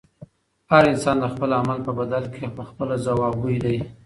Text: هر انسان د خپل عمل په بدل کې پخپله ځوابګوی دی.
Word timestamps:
هر 0.71 0.83
انسان 0.93 1.15
د 1.19 1.25
خپل 1.33 1.49
عمل 1.59 1.79
په 1.87 1.91
بدل 1.99 2.23
کې 2.33 2.45
پخپله 2.57 2.95
ځوابګوی 3.05 3.57
دی. 3.65 3.77